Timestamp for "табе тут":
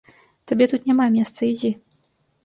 0.51-0.87